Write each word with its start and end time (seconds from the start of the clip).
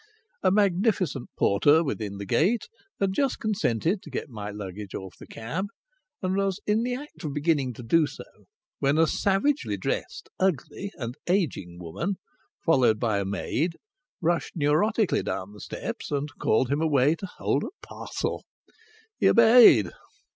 A 0.41 0.49
magnificent 0.49 1.29
porter 1.37 1.83
within 1.83 2.17
the 2.17 2.25
gate 2.25 2.63
had 2.99 3.13
just 3.13 3.37
consented 3.37 4.01
to 4.01 4.09
get 4.09 4.29
my 4.29 4.49
luggage 4.49 4.95
off 4.95 5.15
the 5.19 5.27
cab, 5.27 5.67
and 6.23 6.35
was 6.35 6.59
in 6.65 6.81
the 6.81 6.95
act 6.95 7.23
of 7.23 7.35
beginning 7.35 7.71
to 7.73 7.83
do 7.83 8.07
so, 8.07 8.23
when 8.79 8.97
a 8.97 9.05
savagely 9.05 9.77
dressed, 9.77 10.29
ugly 10.39 10.91
and 10.97 11.13
ageing 11.27 11.77
woman, 11.77 12.15
followed 12.65 12.99
by 12.99 13.19
a 13.19 13.25
maid, 13.25 13.75
rushed 14.21 14.57
neurotically 14.57 15.23
down 15.23 15.53
the 15.53 15.61
steps 15.61 16.09
and 16.09 16.29
called 16.39 16.71
him 16.71 16.81
away 16.81 17.13
to 17.13 17.27
hold 17.37 17.63
a 17.63 17.69
parcel. 17.85 18.43
He 19.19 19.29
obeyed! 19.29 19.91